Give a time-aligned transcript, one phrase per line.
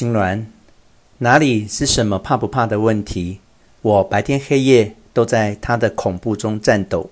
[0.00, 0.46] 青鸾，
[1.18, 3.40] 哪里是什么怕不怕的问题？
[3.82, 7.10] 我白天黑夜都在他的恐怖中颤抖。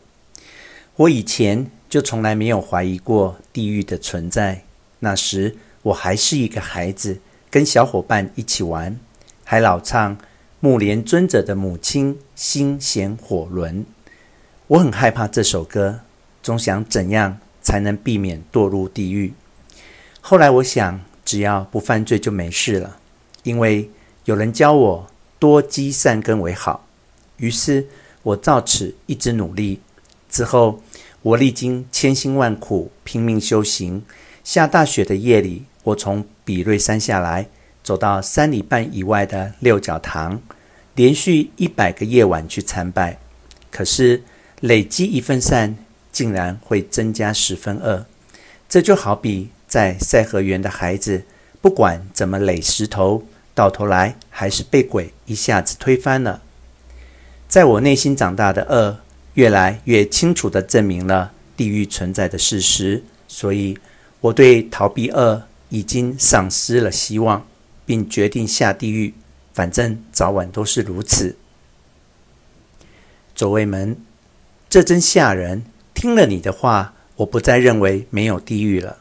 [0.96, 4.62] 我以前就从来没有怀疑过地狱的存在。
[5.00, 7.20] 那时我还是一个孩子，
[7.50, 8.98] 跟小伙伴一起玩，
[9.44, 10.16] 还老唱
[10.60, 13.84] 木莲尊者的母亲心弦火轮。
[14.68, 16.00] 我很害怕这首歌，
[16.42, 19.34] 总想怎样才能避免堕入地狱。
[20.22, 20.98] 后来我想。
[21.28, 22.96] 只要不犯罪就没事了，
[23.42, 23.90] 因为
[24.24, 25.06] 有人教我
[25.38, 26.86] 多积善根为好。
[27.36, 27.86] 于是
[28.22, 29.78] 我照此一直努力。
[30.30, 30.80] 之后
[31.20, 34.02] 我历经千辛万苦，拼命修行。
[34.42, 37.46] 下大雪的夜里，我从比瑞山下来，
[37.82, 40.40] 走到三里半以外的六角堂，
[40.94, 43.18] 连续一百个夜晚去参拜。
[43.70, 44.22] 可是
[44.60, 45.76] 累积一分善，
[46.10, 48.06] 竟然会增加十分恶。
[48.66, 49.50] 这就好比。
[49.68, 51.24] 在赛河园的孩子，
[51.60, 56.42] 不管怎么垒石头，到头来还是被鬼一下子推翻了。
[57.46, 58.98] 在我内心长大的恶，
[59.34, 63.78] 越来越清楚地证明了地狱存在的事实，所以
[64.20, 67.46] 我对逃避恶已经丧失了希望，
[67.84, 69.14] 并决定下地狱，
[69.52, 71.36] 反正早晚都是如此。
[73.34, 73.96] 左卫门，
[74.68, 75.64] 这真吓人！
[75.94, 78.98] 听了你的话，我不再认为没有地狱了。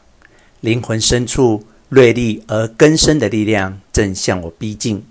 [0.60, 5.04] 灵魂深处锐利而根深的力量正向我逼近。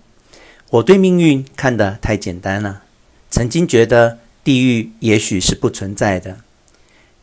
[0.70, 2.84] 我对命运看得太简单了，
[3.30, 6.40] 曾经觉得地狱也许是不存在的。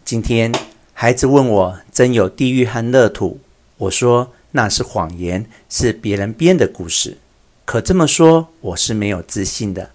[0.04, 0.52] 今天
[0.92, 3.40] 孩子问我真有地狱和乐土，
[3.76, 7.18] 我说那是谎言，是别人编的故事。
[7.66, 9.90] 可这么说，我是没有自信的。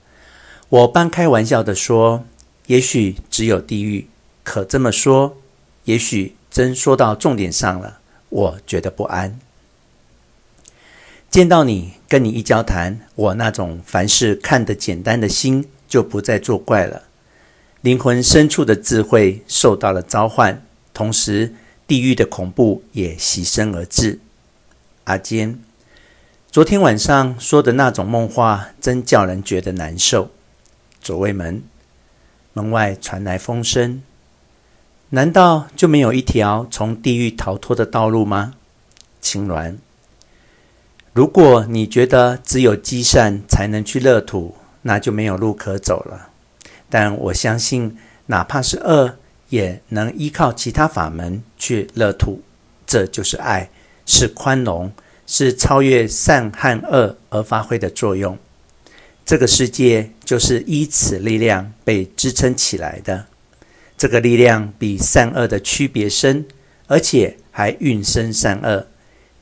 [0.70, 2.26] 我半开玩笑地说，
[2.68, 4.08] 也许只有地狱。
[4.44, 5.38] 可这么说，
[5.86, 7.99] 也许真说到重点上了。
[8.30, 9.40] 我觉得不安。
[11.30, 17.04] 见到你，跟你一交谈，我那种凡事看得简单的心就不再作怪了。
[17.82, 21.54] 灵魂深处的智慧受到了召唤，同时
[21.88, 24.20] 地狱的恐怖也袭身而至。
[25.04, 25.60] 阿坚，
[26.52, 30.32] 昨天晚上说的那种梦话，真叫人觉得难受。
[31.00, 31.64] 左卫门，
[32.54, 34.02] 门外传来风声。
[35.12, 38.54] 难道就没有一条从地狱逃脱的道路吗？
[39.20, 39.78] 青鸾，
[41.14, 46.30] 如果你觉得只有积善才能去乐土，那就没有路可走了。
[46.90, 47.98] 但我相信，
[48.28, 49.16] 哪怕是恶，
[49.50, 52.42] 也能依靠其他法门去乐土。
[52.86, 53.70] 这就是爱，
[54.06, 54.92] 是宽容，
[55.26, 58.38] 是超越善和恶而发挥的作用。
[59.26, 63.26] 这个世界就是依此力量被支撑起来的。
[64.00, 66.46] 这个力量比善恶的区别深，
[66.88, 68.88] 而且还运生善恶。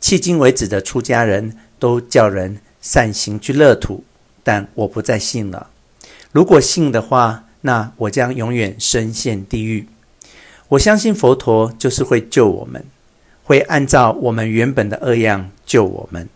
[0.01, 4.03] 迄今为止的出家人都叫人善行去乐土，
[4.43, 5.69] 但我不再信了。
[6.31, 9.87] 如果信的话，那我将永远深陷地狱。
[10.69, 12.83] 我相信佛陀就是会救我们，
[13.43, 16.27] 会按照我们原本的恶样救我们，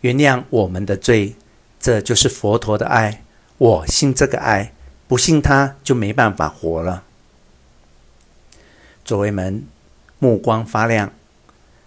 [0.00, 1.34] 原谅我们的罪。
[1.78, 3.22] 这就是佛陀的爱。
[3.58, 4.72] 我信这个爱，
[5.06, 7.02] 不信他就没办法活了。
[9.06, 9.64] 左卫门
[10.18, 11.12] 目光发亮，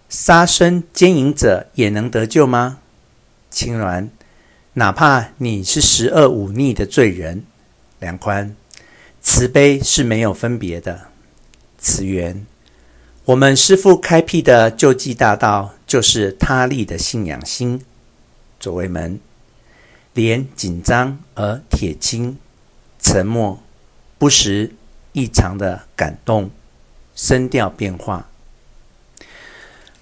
[0.08, 2.78] 杀生奸淫者也能得救吗？
[3.50, 4.08] 青鸾，
[4.72, 7.44] 哪怕你是十恶五逆的罪人，
[7.98, 8.56] 梁宽，
[9.20, 11.08] 慈悲是没有分别的。
[11.78, 12.46] 慈源，
[13.26, 17.84] 我们师父开辟的救济大道，就是他立的信仰心。
[18.58, 19.20] 左卫门，
[20.14, 22.38] 脸紧张而铁青，
[22.98, 23.62] 沉默，
[24.16, 24.72] 不时
[25.12, 26.50] 异常的感动。
[27.22, 28.30] 声调变化，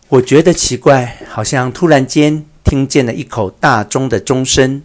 [0.08, 4.80] 我觉得奇怪，好像突然间听见了一口大钟的钟声。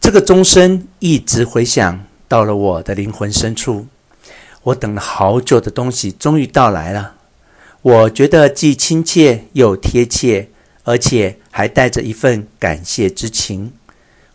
[0.00, 3.88] 这个钟声一直回响到了我的灵魂深处。
[4.62, 7.16] 我等了好久的东西终于到来了。
[7.82, 10.50] 我觉得既亲切又贴切，
[10.84, 13.72] 而且还带着一份感谢之情。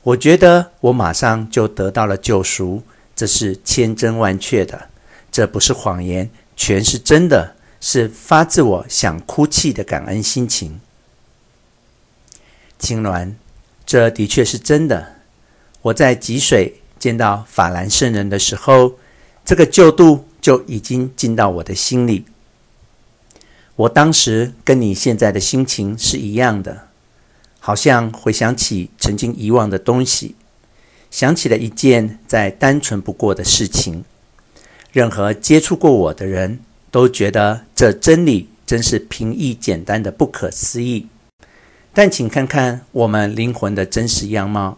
[0.01, 2.83] 我觉得我马上就得到了救赎，
[3.15, 4.89] 这是千真万确的，
[5.31, 6.29] 这不是谎言。
[6.55, 10.79] 全是真的，是发自我想哭泣的感恩心情。
[12.79, 13.33] 青鸾，
[13.85, 15.15] 这的确是真的。
[15.81, 18.93] 我在吉水见到法兰圣人的时候，
[19.43, 22.25] 这个救度就已经进到我的心里。
[23.75, 26.87] 我当时跟你现在的心情是一样的，
[27.59, 30.35] 好像回想起曾经遗忘的东西，
[31.09, 34.05] 想起了一件再单纯不过的事情。
[34.93, 36.59] 任何接触过我的人
[36.91, 41.07] 都觉得这真理真是平易简单的不可思议。
[41.95, 44.77] 但请看看我们灵魂的真实样貌。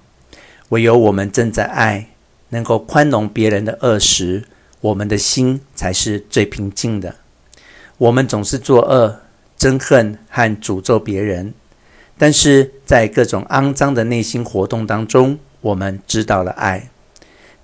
[0.69, 2.07] 唯有我们正在爱，
[2.49, 4.45] 能够宽容别人的恶时，
[4.79, 7.17] 我们的心才是最平静的。
[7.97, 9.19] 我们总是作恶、
[9.59, 11.53] 憎恨和诅咒别人，
[12.17, 16.89] 但是在各种肮脏的内心活动当中，我们知道了爱，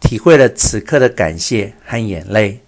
[0.02, 2.60] 体会了此刻的感谢和眼泪，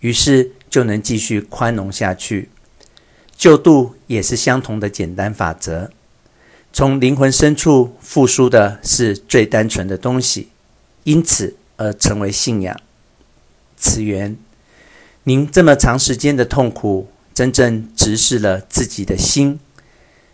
[0.00, 2.48] 于是就能继续宽容下去。
[3.36, 5.90] 救度也是相同的简单法则。
[6.72, 10.48] 从灵魂深处复苏的是最单纯的东西，
[11.04, 12.80] 因此而成为信仰。
[13.76, 14.36] 此缘，
[15.24, 19.60] 您这么长时间的痛苦，真正直视了自己的心。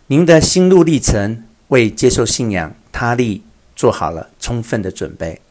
[0.07, 3.43] 您的心路历程为接受信仰他力
[3.75, 5.41] 做好了充分的准备。